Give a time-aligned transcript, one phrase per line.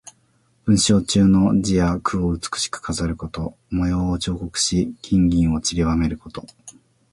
[0.65, 3.55] 文章中の字や句を美しく飾ること。
[3.69, 6.43] 模様を彫刻し、金銀をちりばめること。